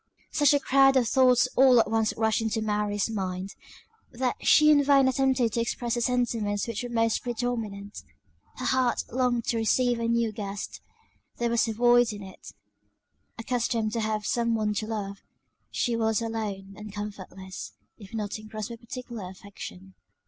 [0.31, 3.51] Such a crowd of thoughts all at once rushed into Mary's mind,
[4.11, 8.01] that she in vain attempted to express the sentiments which were most predominant.
[8.57, 10.81] Her heart longed to receive a new guest;
[11.37, 12.51] there was a void in it:
[13.37, 15.21] accustomed to have some one to love,
[15.69, 19.93] she was alone, and comfortless, if not engrossed by a particular affection.